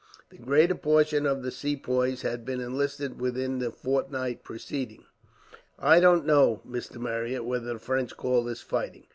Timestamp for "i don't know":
5.77-6.63